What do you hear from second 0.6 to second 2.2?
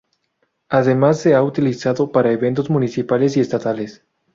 Además se ha utilizado